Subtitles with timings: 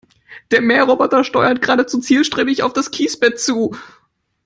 [0.49, 3.71] Der Mähroboter steuert geradezu zielstrebig auf das Kiesbett zu.